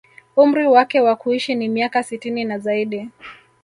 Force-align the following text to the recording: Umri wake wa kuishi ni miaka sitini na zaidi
Umri 0.35 0.67
wake 0.67 0.99
wa 1.01 1.15
kuishi 1.15 1.55
ni 1.55 1.67
miaka 1.69 2.03
sitini 2.03 2.45
na 2.45 2.59
zaidi 2.59 3.09